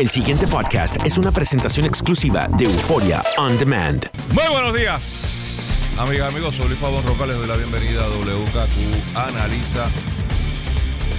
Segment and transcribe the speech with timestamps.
[0.00, 4.06] El siguiente podcast es una presentación exclusiva de Euforia On Demand.
[4.32, 6.54] Muy buenos días, amigas, amigos.
[6.54, 7.26] Soy Luis Pablo Roca.
[7.26, 9.90] Les doy la bienvenida a WKQ Analiza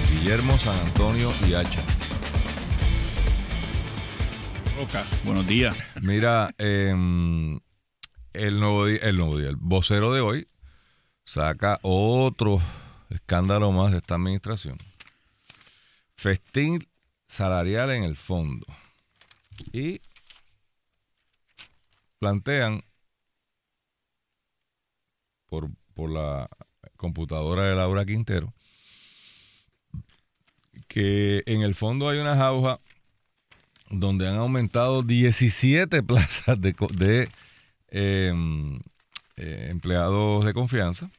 [0.10, 1.80] Guillermo, San Antonio y Hacha.
[4.80, 5.78] Roca, buenos días.
[6.02, 7.60] Mira, em,
[8.34, 10.48] el, nuevo día, el nuevo día, el vocero de hoy
[11.24, 12.60] saca otro
[13.12, 14.80] escándalo más de esta administración.
[16.16, 16.88] Festín
[17.32, 18.68] salarial en el fondo.
[19.72, 20.02] Y
[22.20, 22.84] plantean
[25.48, 26.50] por, por la
[26.98, 28.54] computadora de Laura Quintero
[30.88, 32.82] que en el fondo hay una jauja
[33.90, 37.30] donde han aumentado 17 plazas de, de
[37.88, 38.78] em,
[39.38, 41.10] eh, empleados de confianza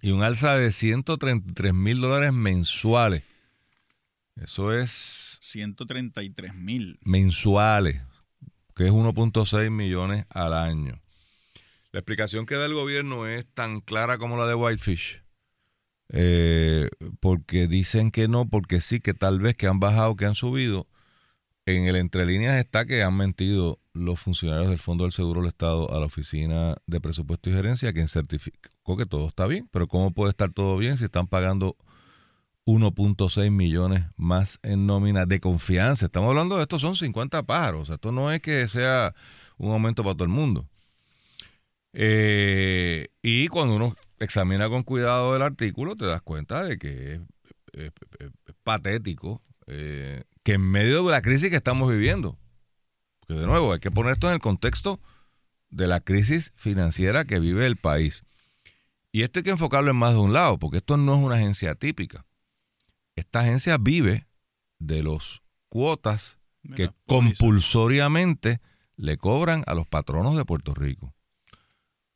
[0.00, 3.22] y un alza de 133 mil dólares mensuales.
[4.42, 6.98] Eso es 133 mil.
[7.02, 8.00] mensuales,
[8.74, 11.00] que es 1.6 millones al año.
[11.92, 15.22] La explicación que da el gobierno es tan clara como la de Whitefish.
[16.12, 16.88] Eh,
[17.20, 20.86] porque dicen que no, porque sí, que tal vez que han bajado, que han subido.
[21.66, 25.48] En el entre líneas está que han mentido los funcionarios del Fondo del Seguro del
[25.48, 29.68] Estado a la Oficina de Presupuesto y Gerencia, quien certificó que todo está bien.
[29.70, 31.76] Pero ¿cómo puede estar todo bien si están pagando
[32.66, 36.06] 1.6 millones más en nómina de confianza.
[36.06, 37.90] Estamos hablando de esto, son 50 pájaros.
[37.90, 39.14] Esto no es que sea
[39.58, 40.68] un aumento para todo el mundo.
[41.92, 47.20] Eh, y cuando uno examina con cuidado el artículo, te das cuenta de que
[47.72, 47.92] es,
[48.62, 52.38] patético eh, que en medio de la crisis que estamos viviendo,
[53.26, 55.00] que de nuevo hay que poner esto en el contexto
[55.70, 58.22] de la crisis financiera que vive el país.
[59.12, 61.36] Y esto hay que enfocarlo en más de un lado, porque esto no es una
[61.36, 62.24] agencia típica
[63.16, 64.26] esta agencia vive
[64.78, 66.38] de los cuotas
[66.74, 68.60] que compulsoriamente
[68.96, 71.14] le cobran a los patronos de Puerto Rico.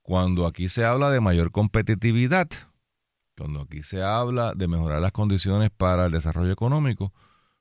[0.02, 2.48] Cuando aquí se habla de mayor competitividad,
[3.36, 7.12] cuando aquí se habla de mejorar las condiciones para el desarrollo económico,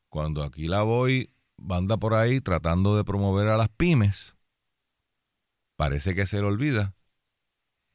[0.10, 1.34] cuando aquí la voy
[1.70, 4.36] anda por ahí tratando de promover a las pymes,
[5.78, 6.94] parece que se le olvida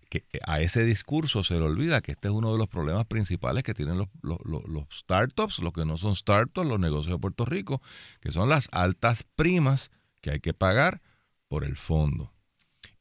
[0.08, 3.62] que a ese discurso se le olvida que este es uno de los problemas principales
[3.62, 7.44] que tienen los, los, los- startups, los que no son startups, los negocios de Puerto
[7.44, 7.82] Rico,
[8.20, 11.02] que son las altas primas que hay que pagar
[11.48, 12.32] por el fondo.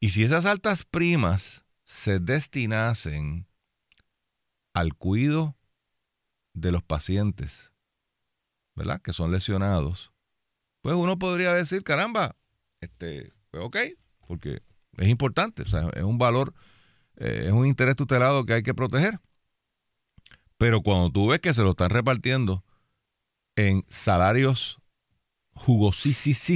[0.00, 3.46] Y si esas altas primas se destinasen
[4.74, 5.56] al cuido
[6.52, 7.72] de los pacientes,
[8.74, 9.00] ¿verdad?
[9.00, 10.12] Que son lesionados,
[10.82, 12.36] pues uno podría decir, caramba,
[12.80, 13.76] este, pues ok,
[14.26, 14.62] porque
[14.98, 16.54] es importante, o sea, es un valor
[17.18, 19.18] eh, es un interés tutelado que hay que proteger.
[20.56, 22.64] Pero cuando tú ves que se lo están repartiendo
[23.56, 24.78] en salarios
[25.52, 26.54] jugosísimos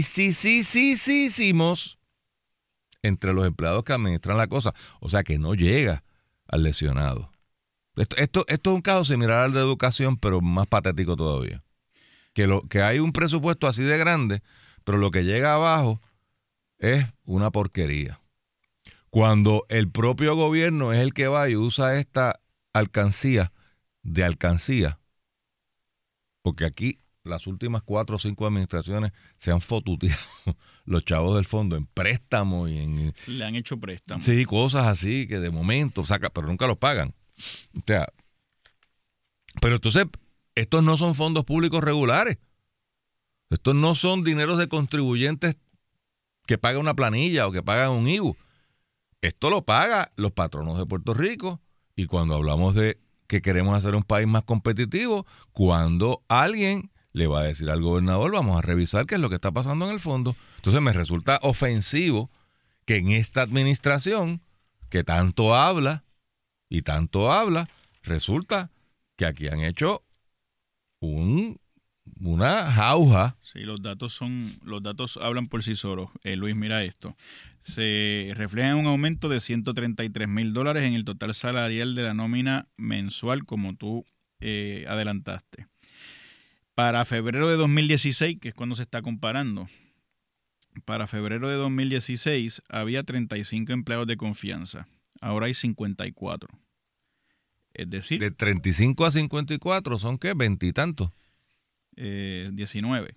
[3.03, 6.05] entre los empleados que administran la cosa, o sea que no llega
[6.47, 7.33] al lesionado.
[7.97, 11.65] Esto, esto, esto es un caso similar al de educación, pero más patético todavía.
[12.33, 14.43] Que, lo, que hay un presupuesto así de grande,
[14.85, 16.01] pero lo que llega abajo
[16.79, 18.22] es una porquería
[19.13, 22.41] cuando el propio gobierno es el que va y usa esta
[22.73, 23.53] alcancía
[24.03, 25.01] de alcancía,
[26.41, 30.17] porque aquí las últimas cuatro o cinco administraciones se han fotuteado
[30.87, 34.25] los chavos del fondo en préstamos y en Le han hecho préstamos.
[34.25, 37.15] sí, cosas así que de momento saca, pero nunca los pagan.
[37.77, 38.09] O sea,
[39.61, 40.07] pero entonces
[40.55, 42.39] estos no son fondos públicos regulares.
[43.51, 45.59] Estos no son dineros de contribuyentes
[46.47, 48.39] que pagan una planilla o que pagan un IBU.
[49.23, 51.61] Esto lo paga los patronos de Puerto Rico
[51.95, 57.41] y cuando hablamos de que queremos hacer un país más competitivo, cuando alguien le va
[57.41, 60.01] a decir al gobernador, vamos a revisar qué es lo que está pasando en el
[60.01, 60.35] fondo.
[60.57, 62.31] Entonces me resulta ofensivo
[62.85, 64.43] que en esta administración,
[64.89, 66.05] que tanto habla
[66.69, 67.69] y tanto habla,
[68.03, 68.71] resulta
[69.17, 70.03] que aquí han hecho
[71.01, 71.61] un,
[72.21, 76.11] una jauja Sí, los datos son, los datos hablan por sí solos.
[76.25, 77.17] Eh, Luis, mira esto.
[77.61, 82.67] Se refleja un aumento de 133 mil dólares en el total salarial de la nómina
[82.77, 84.05] mensual, como tú
[84.41, 85.67] eh, adelantaste.
[86.75, 89.69] Para febrero de 2016, que es cuando se está comparando,
[90.85, 94.89] para febrero de 2016 había 35 empleados de confianza.
[95.21, 96.49] Ahora hay 54.
[97.75, 101.11] Es decir, de 35 a 54 son qué, veintitantos.
[101.97, 103.15] Eh, 19.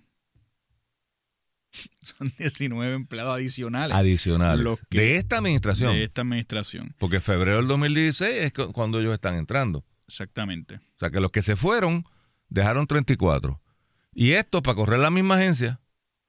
[2.00, 5.92] Son 19 empleados adicionales adicionales Los que- de esta administración.
[5.94, 6.94] de esta administración.
[6.98, 9.84] Porque febrero del 2016 es cu- cuando ellos están entrando.
[10.08, 10.76] Exactamente.
[10.76, 12.04] O sea que los que se fueron
[12.48, 13.60] dejaron 34.
[14.14, 15.80] Y esto, para correr la misma agencia,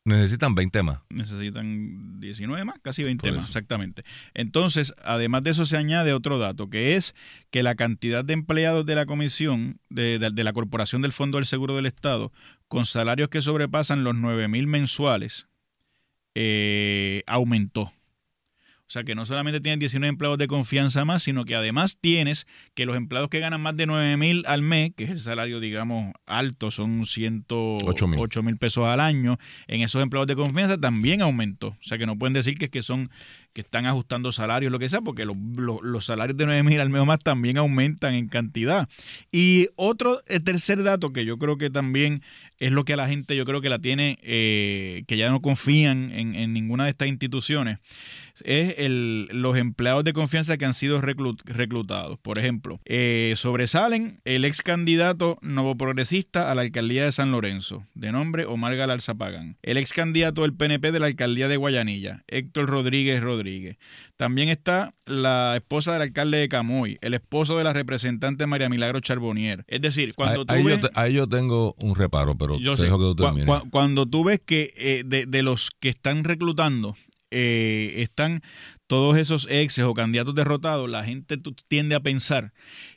[0.07, 0.99] necesitan 20 más.
[1.09, 4.03] Necesitan 19 más, casi 20 Por más, exactamente.
[4.33, 7.13] Entonces, además de eso, se añade otro dato, que es
[7.51, 11.37] que la cantidad de empleados de la comisión, de, de- de la Corporación del Fondo
[11.37, 12.31] del Seguro del Estado,
[12.67, 15.47] con salarios que sobrepasan los 9 mil mensuales,
[16.35, 17.93] eh, aumentó.
[18.87, 22.47] O sea que no solamente tienes 19 empleados de confianza más, sino que además tienes
[22.73, 25.59] que los empleados que ganan más de 9 mil al mes, que es el salario,
[25.59, 28.43] digamos, alto, son 108 8,000.
[28.45, 29.37] mil pesos al año,
[29.67, 31.67] en esos empleados de confianza también aumentó.
[31.69, 33.09] O sea que no pueden decir que es que son
[33.53, 36.79] que están ajustando salarios, lo que sea, porque los, los- los salarios de 9 mil
[36.79, 38.87] al mes o más también aumentan en cantidad.
[39.31, 42.21] Y otro, el tercer dato que yo creo que también
[42.59, 45.41] es lo que a la gente, yo creo que la tiene, eh, que ya no
[45.41, 47.77] confían en, en ninguna de estas instituciones,
[48.43, 52.19] es el, los empleados de confianza que han sido reclut- reclutados.
[52.19, 58.11] Por ejemplo, eh, sobresalen el ex candidato novoprogresista a la alcaldía de San Lorenzo, de
[58.11, 59.57] nombre Omar Galarza Pagán.
[59.63, 63.77] El ex candidato del PNP de la alcaldía de Guayanilla, Héctor Rodríguez Rodríguez.
[64.17, 68.99] También está la esposa del alcalde de Camoy, el esposo de la representante María Milagro
[68.99, 69.63] Charbonnier.
[69.67, 70.81] Es decir, cuando tú ahí, ves...
[70.81, 72.83] yo te- ahí yo tengo un reparo, pero Yo te sé.
[72.85, 76.95] dejo que tú Cu- cuando tú ves que eh, de, de los que están reclutando
[77.31, 78.41] eh, están
[78.87, 82.53] todos esos exes o candidatos derrotados, la gente tiende a pensar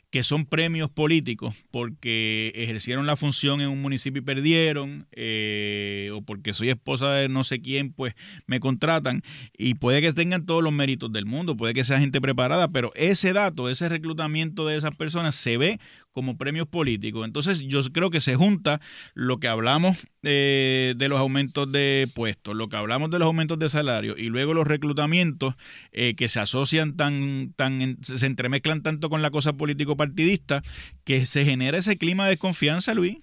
[0.09, 6.21] que son premios políticos porque ejercieron la función en un municipio y perdieron, eh, o
[6.21, 8.13] porque soy esposa de no sé quién, pues
[8.45, 9.21] me contratan,
[9.57, 12.91] y puede que tengan todos los méritos del mundo, puede que sea gente preparada, pero
[12.95, 15.79] ese dato, ese reclutamiento de esas personas se ve
[16.11, 17.25] como premios políticos.
[17.25, 18.81] Entonces yo creo que se junta
[19.13, 23.59] lo que hablamos eh, de los aumentos de puestos, lo que hablamos de los aumentos
[23.59, 25.55] de salario y luego los reclutamientos
[25.91, 30.63] eh, que se asocian tan, tan, se entremezclan tanto con la cosa político-partidista
[31.03, 33.17] que se genera ese clima de desconfianza, Luis.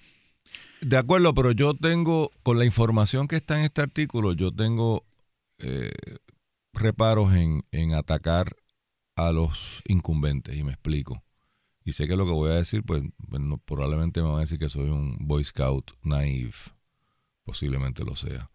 [0.81, 5.05] De acuerdo, pero yo tengo, con la información que está en este artículo, yo tengo
[5.59, 5.91] eh,
[6.73, 8.55] reparos en, en atacar
[9.17, 11.25] a los incumbentes, y me explico.
[11.89, 14.59] Y sé que lo que voy a decir, pues, pues, probablemente me van a decir
[14.59, 16.53] que soy un Boy Scout naive,
[17.45, 18.51] posiblemente lo sea.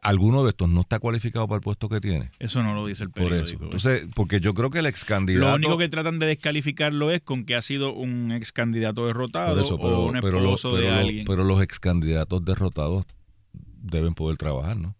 [0.00, 2.30] ¿Alguno de estos no está cualificado para el puesto que tiene?
[2.38, 3.48] Eso no lo dice el Por periódico.
[3.48, 3.62] eso.
[3.64, 3.64] ¿eh?
[3.64, 5.48] Entonces, porque yo creo que el ex candidato...
[5.48, 9.56] Lo único que tratan de descalificarlo es con que ha sido un ex candidato derrotado
[9.56, 11.26] Por eso, pero, o un pero lo- esposo de pero lo- alguien.
[11.26, 13.06] pero los ex candidatos derrotados
[13.52, 14.94] deben poder trabajar, ¿no?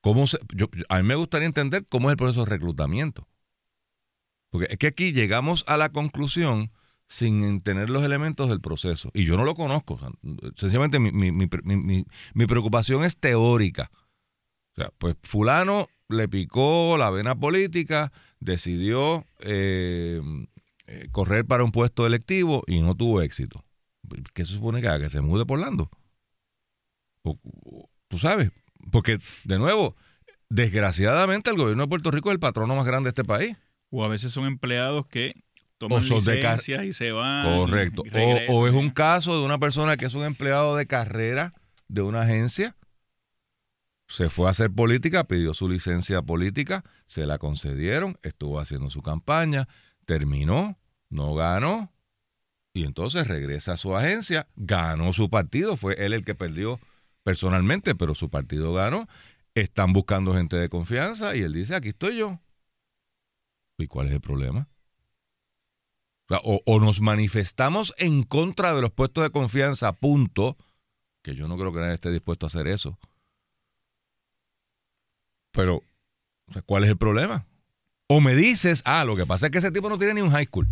[0.00, 3.28] ¿Cómo se, yo, yo- a mí me gustaría entender cómo es el proceso de reclutamiento.
[4.54, 6.70] Porque es que aquí llegamos a la conclusión
[7.08, 9.10] sin tener los elementos del proceso.
[9.12, 9.98] Y yo no lo conozco.
[10.56, 12.04] sencillamente mi, mi- mi-
[12.34, 13.90] mi- preocupación es teórica.
[14.76, 20.20] O sea, pues fulano le picó la vena política, decidió eh,
[20.86, 23.64] eh, correr para un puesto electivo y no tuvo éxito.
[24.34, 25.00] ¿Qué se supone que haga?
[25.00, 25.90] ¿Que se mude por Orlando?
[27.24, 28.52] O- o- Tú sabes,
[28.92, 29.96] porque de nuevo,
[30.48, 33.56] desgraciadamente el gobierno de Puerto Rico es el patrono más grande de este país.
[33.96, 35.44] O a veces son empleados que
[35.78, 37.60] toman son de licencias y se van.
[37.60, 38.02] Correcto.
[38.48, 41.54] O, o es un caso de una persona que es un empleado de carrera
[41.86, 42.74] de una agencia,
[44.08, 49.00] se fue a hacer política, pidió su licencia política, se la concedieron, estuvo haciendo su
[49.00, 49.68] campaña,
[50.06, 50.76] terminó,
[51.08, 51.92] no ganó,
[52.72, 56.80] y entonces regresa a su agencia, ganó su partido, fue él el que perdió
[57.22, 59.06] personalmente, pero su partido ganó,
[59.54, 62.40] están buscando gente de confianza y él dice, aquí estoy yo.
[63.78, 64.68] ¿Y cuál es el problema?
[66.42, 70.56] O, o- nos manifestamos en contra de los puestos de confianza, punto,
[71.22, 72.98] que yo no creo que nadie esté dispuesto a hacer eso.
[75.52, 75.76] Pero,
[76.48, 77.46] o sea, ¿cuál es el problema?
[78.08, 80.30] O me dices, ah, lo que pasa es que ese tipo no tiene ni un
[80.30, 80.68] high school.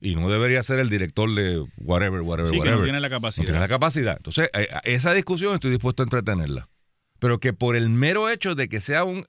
[0.00, 2.78] Y no debería ser el director de whatever, whatever, Sí, que whatever.
[2.80, 3.44] no tiene la No capacidad.
[3.46, 4.16] tiene la capacidad.
[4.16, 6.68] Entonces, eh, esa discusión estoy dispuesto a entretenerla.
[7.18, 9.26] Pero que por el mero hecho de que sea un...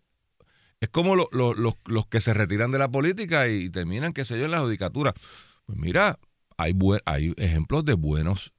[0.82, 4.24] Es como lo- lo- los, los que se retiran de la política y terminan, qué
[4.26, 5.14] sé yo, en la judicatura.
[5.66, 6.20] Pues mira,
[6.58, 8.54] hay, buen, hay ejemplos de buenos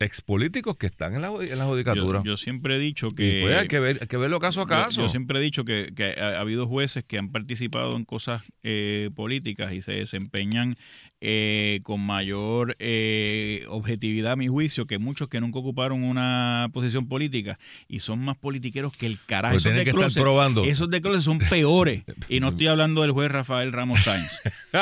[0.00, 2.20] expolíticos que están en la, en la judicatura.
[2.20, 3.40] Yo, yo siempre he dicho que.
[3.42, 5.02] pues hay que, ver, hay que verlo caso a yo- caso.
[5.02, 8.42] Yo, siempre he dicho que, que ha, ha habido jueces que han participado en cosas
[8.62, 10.76] eh, políticas y se desempeñan
[11.20, 17.08] eh, con mayor eh, objetividad, a mi juicio, que muchos que nunca ocuparon una posición
[17.08, 19.54] política y son más politiqueros que el carajo.
[19.54, 20.64] Pues Esos de que estar probando.
[20.64, 22.04] Esos de closet son peores.
[22.30, 24.40] Y no estoy hablando del juez Rafael Ramos Sáenz.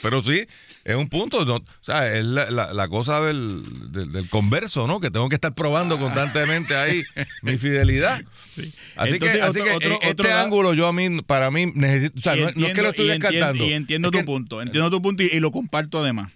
[0.00, 0.46] Pero sí,
[0.84, 1.44] es un punto.
[1.44, 1.56] ¿no?
[1.56, 3.62] O sea, es la, la- la cosa del,
[3.92, 5.00] del, del converso, ¿no?
[5.00, 7.02] Que tengo que estar probando constantemente ahí
[7.42, 8.22] mi fidelidad.
[8.96, 11.22] Así Entonces, que, así otro- que otro- eh, otro este da- ángulo yo a mí,
[11.22, 12.18] para mí, necesito...
[12.18, 13.64] O sea, no, no es que lo estoy y descartando.
[13.66, 16.32] Y entiendo Es tu que- punto, entiendo tu punto y, y lo comparto además.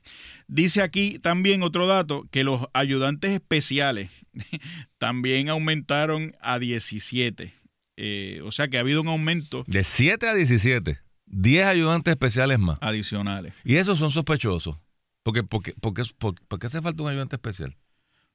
[0.48, 4.10] Dice aquí también otro dato, que los ayudantes especiales
[4.98, 7.52] también aumentaron a 17.
[7.98, 10.98] Eh, o sea que ha habido un aumento De 7 a 17.
[11.26, 12.78] 10 ayudantes especiales más.
[12.80, 13.54] adicionales.
[13.64, 14.76] Y esos son sospechosos.
[15.22, 17.76] Porque, porque, porque, porque, ¿Por qué hace falta un ayudante especial?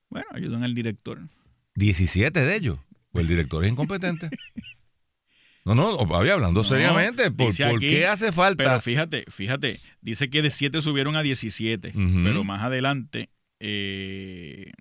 [0.10, 1.20] Bueno, ayudan al director.
[1.76, 2.80] 17 de ellos.
[3.12, 4.30] Pues el director es incompetente.
[5.64, 7.30] No, no, había hablando No, seriamente.
[7.30, 8.64] ¿Por, por aquí, qué hace falta?
[8.64, 12.24] Pero fíjate, fíjate, dice que de 7 subieron a 17, Ujú.
[12.24, 13.30] pero más adelante
[13.60, 14.72] eh,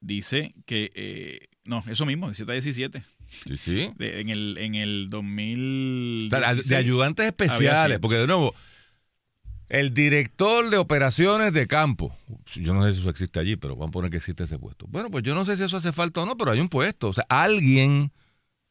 [0.00, 3.04] dice que, eh, no, eso mismo, de 7 a 17.
[3.46, 3.90] Sí, sí.
[3.96, 6.30] De- en el, en el O 2000.
[6.30, 8.54] sea, de ayudantes especiales, porque de nuevo,
[9.68, 12.14] el director de operaciones de campo,
[12.54, 14.86] yo no sé si eso existe allí, pero vamos a poner que existe ese puesto.
[14.88, 17.08] Bueno, pues yo no sé si eso hace falta o no, pero hay un puesto.
[17.08, 18.12] O sea, alguien,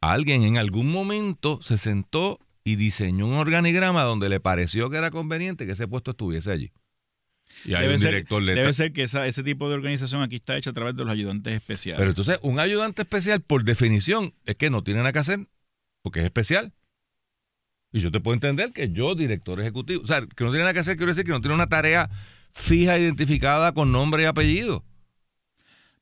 [0.01, 5.12] alguien en algún momento se sentó y diseñó un organigrama donde le pareció que era
[5.12, 6.72] conveniente que ese puesto estuviese allí.
[7.66, 10.22] Y hay Debe un ser, director de debe ser que esa- ese tipo de organización
[10.22, 11.98] aquí está hecha a través de los ayudantes especiales.
[12.00, 15.40] Pero entonces, un ayudante especial, por definición, es que no tiene nada que hacer,
[16.02, 16.74] porque es especial.
[17.92, 20.74] Y yo te puedo entender que yo, director ejecutivo, o sea, que no tiene nada
[20.74, 22.10] que hacer, quiero decir que no tiene una tarea
[22.54, 24.78] fija, identificada con nombre y apellido.
[24.78, 24.84] O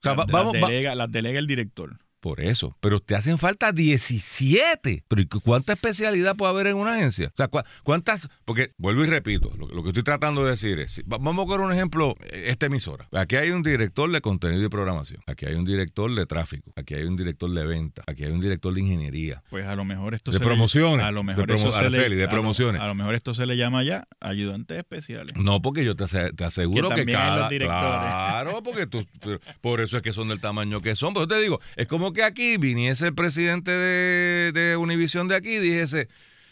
[0.01, 1.97] sea, va- las, vamos, va- delega, las delega el director.
[2.21, 5.03] Por eso, pero te hacen falta 17.
[5.07, 7.27] Pero ¿y cu- ¿cuánta especialidad puede haber en una agencia?
[7.33, 8.29] O sea, ¿cu- ¿cuántas?
[8.45, 11.61] Porque vuelvo y repito, lo, lo que estoy tratando de decir es, vamos a coger
[11.61, 13.07] un ejemplo, eh, esta emisora.
[13.11, 16.93] Aquí hay un director de contenido y programación, aquí hay un director de tráfico, aquí
[16.93, 19.43] hay un director de venta, aquí hay un director de ingeniería.
[19.49, 21.73] Pues a lo mejor esto De se le- promociones, a lo de mejor promo- eso
[21.73, 22.81] se le- Araceli, de a lo- promociones.
[22.81, 25.35] A lo, mejor esto se le llama ya ayudantes especiales.
[25.35, 27.39] No, porque yo te, te aseguro Que que, cada...
[27.41, 28.11] los directores.
[28.11, 29.05] Claro, porque tú...
[29.19, 31.13] pero por eso es que son del tamaño que son.
[31.13, 35.55] Pero te digo, es como que aquí viniese el presidente de, de Univision de aquí
[35.55, 36.07] y dijese,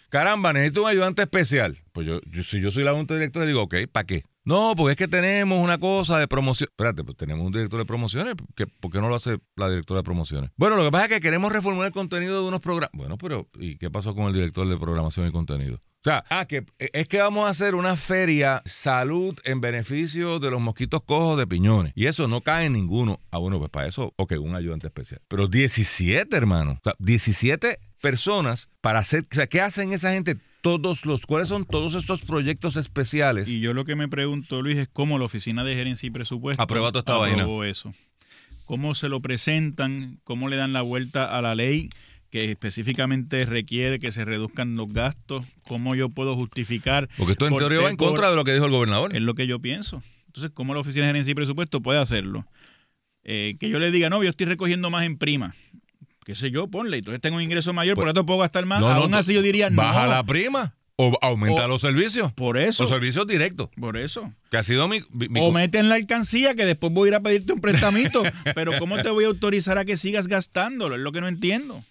[0.09, 1.77] caramba, necesito un ayudante especial.
[1.91, 4.23] Pues yo, si yo soy la junta directora, digo, ok, ¿para qué?
[4.45, 6.69] No, porque es que tenemos una cosa de promoción.
[6.71, 8.33] Espérate, pues tenemos un director de promociones.
[8.55, 10.49] ¿Qué- ¿Por qué no lo hace la directora de promociones?
[10.55, 12.91] Bueno, lo que pasa es que queremos reformar el contenido de unos programas.
[12.93, 15.81] Bueno, pero ¿y qué pasó con el director de programación y contenido?
[15.99, 20.49] O sea, ah, que es que vamos a hacer una feria salud en beneficio de
[20.49, 21.91] los mosquitos cojos de piñones.
[21.93, 23.19] Y eso no cae en ninguno.
[23.31, 25.19] Ah, bueno, pues para eso, ok, un ayudante especial.
[25.27, 26.79] Pero 17, hermano.
[26.79, 29.25] O sea, 17 personas para hacer.
[29.29, 30.37] O sea, ¿qué hacen esa gente?
[30.61, 31.25] Todos los.
[31.25, 33.49] ¿Cuáles son todos estos proyectos especiales?
[33.49, 36.63] Y yo lo que me pregunto, Luis, es cómo la Oficina de Gerencia y Presupuesto
[36.63, 37.45] Aprueba toda esta vaina.
[37.67, 37.93] eso.
[38.63, 40.21] ¿Cómo se lo presentan?
[40.23, 41.89] ¿Cómo le dan la vuelta a la ley
[42.29, 45.45] que específicamente requiere que se reduzcan los gastos?
[45.67, 47.09] ¿Cómo yo puedo justificar?
[47.17, 49.15] Porque esto en por teoría va en contra de lo que dijo el gobernador.
[49.15, 50.01] Es lo que yo pienso.
[50.27, 52.45] Entonces, ¿cómo la Oficina de Gerencia y Presupuesto puede hacerlo?
[53.23, 55.53] Eh, que yo le diga, no, yo estoy recogiendo más en prima.
[56.25, 56.97] Qué sé yo, ponle.
[56.97, 58.79] Entonces tengo un ingreso mayor, Pues- por eso puedo gastar más.
[58.79, 59.77] No, no, Aún así yo diría, no.
[59.77, 62.31] Baja la prima o aumenta O- los servicios.
[62.33, 62.83] Por eso.
[62.83, 63.69] Los servicios directos.
[63.79, 64.31] Por eso.
[64.51, 65.01] Que ha sido mi.
[65.11, 67.61] mi- mi- O mete en la alcancía que después voy a ir a pedirte un
[67.61, 68.21] prestamito.
[68.55, 70.95] pero ¿cómo te voy a autorizar a que sigas gastándolo?
[70.95, 71.83] Es lo que no entiendo.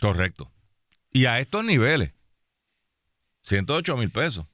[0.00, 0.50] Correcto.
[1.12, 2.12] Y a estos niveles.
[3.42, 4.46] 108 mil pesos.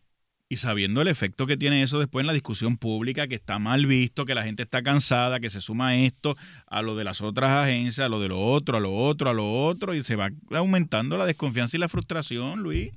[0.49, 3.87] Y sabiendo el efecto que tiene eso después en la discusión pública, que está mal
[3.87, 6.37] visto, que la gente está cansada, que se suma esto
[6.67, 9.35] a lo de las otras agencias, a lo de lo otro, a lo otro, a
[9.35, 12.93] lo otro, y se va aumentando la desconfianza y la frustración, Luis.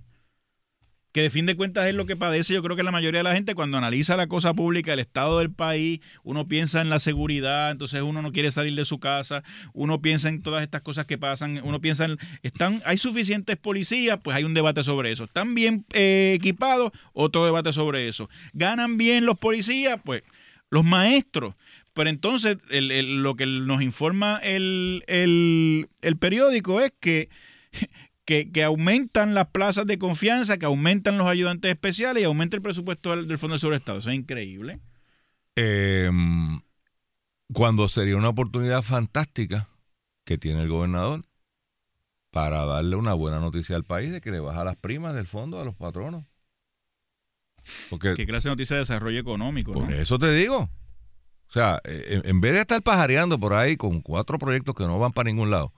[1.17, 3.24] Que de fin de cuentas es lo que padece yo creo que la mayoría de
[3.24, 7.00] la gente cuando analiza la cosa pública, el estado del país, uno piensa en la
[7.00, 9.43] seguridad, entonces uno no quiere salir de su casa,
[9.74, 14.19] uno piensa en todas estas cosas que pasan, uno piensa en, están, hay suficientes policías,
[14.24, 15.24] pues hay un debate sobre eso.
[15.24, 16.91] ¿Están bien eh, equipados?
[17.13, 18.29] Otro debate sobre eso.
[18.53, 20.00] ¿Ganan bien los policías?
[20.05, 20.21] Pues
[20.69, 21.55] los maestros.
[21.95, 27.29] Pero entonces lo que nos informa el, el- el periódico es que,
[28.27, 32.62] que, que aumentan las plazas de confianza, que aumentan los ayudantes especiales y aumenta el
[32.62, 34.00] presupuesto del, del Fondo de Seguridad del Estado.
[34.00, 34.81] Eso es increíble.
[35.55, 36.12] Eh,
[37.53, 39.69] cuando sería una oportunidad fantástica
[40.25, 41.24] que tiene el gobernador
[42.29, 45.62] para darle una buena noticia al país de que le baja las primas del fondo
[45.62, 46.25] a los patronos.
[47.89, 49.72] Porque ¿Qué clase de noticia de desarrollo económico?
[49.72, 49.96] por ¿no?
[49.96, 50.69] eso te digo.
[51.48, 55.00] O sea, en en vez de estar pajareando por ahí con cuatro proyectos que no
[55.00, 55.72] van para ningún lado,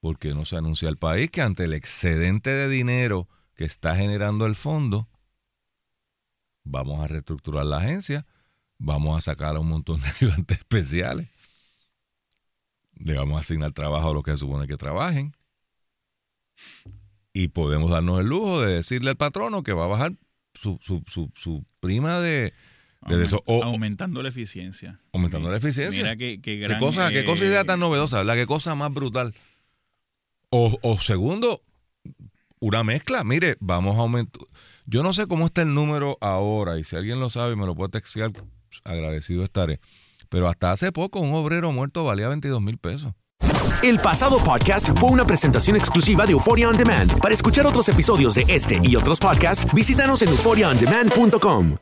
[0.00, 4.46] porque no se anuncia al país que ante el excedente de dinero que está generando
[4.46, 5.08] el fondo,
[6.64, 8.26] vamos a reestructurar la agencia,
[8.78, 11.28] vamos a sacar a un montón de ayudantes especiales,
[12.94, 15.34] le vamos a asignar trabajo a los que se supone que trabajen,
[17.32, 20.12] y podemos darnos el lujo de decirle al patrono que va a bajar
[20.54, 22.52] su, su, su, su prima de, de
[23.02, 24.98] Aumen- eso, o- aumentando la eficiencia.
[25.12, 26.02] aumentando la eficiencia.
[26.02, 28.34] Mira qué, qué ¿Qué gran, cosa, qué cosa idea tan novedosa, ¿verdad?
[28.34, 29.34] Qué cosa más brutal.
[30.50, 31.62] O, o segundo,
[32.60, 33.24] una mezcla.
[33.24, 34.42] Mire, vamos a aumentar.
[34.86, 37.66] Yo no sé cómo está el número ahora y si alguien lo sabe y me
[37.66, 38.32] lo puede textear,
[38.84, 39.80] agradecido estaré.
[40.28, 43.12] Pero hasta hace poco un obrero muerto valía 22 mil pesos.
[43.82, 47.18] El pasado podcast fue una presentación exclusiva de Euphoria On Demand.
[47.20, 51.76] Para escuchar otros episodios de este y otros podcasts, visítanos en euphoriaondemand.com.